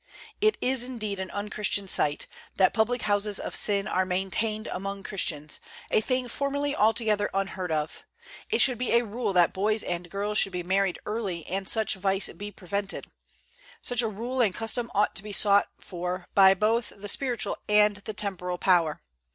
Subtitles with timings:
[0.41, 5.59] It is indeed an unchristian sight, that public houses of sin are maintained among Christians,
[5.91, 8.03] a thing formerly altogether unheard of.
[8.49, 11.93] It should be a rule that boys and girls should be married early and such
[11.93, 13.11] vice be prevented.
[13.83, 17.97] Such a rule and custom ought to be sought for by both the spiritual and
[17.97, 19.03] the temporal power.